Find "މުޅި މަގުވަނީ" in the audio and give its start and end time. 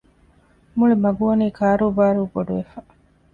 0.77-1.47